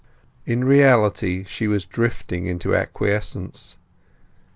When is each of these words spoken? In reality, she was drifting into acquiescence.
In 0.47 0.63
reality, 0.65 1.43
she 1.43 1.67
was 1.67 1.85
drifting 1.85 2.47
into 2.47 2.73
acquiescence. 2.75 3.77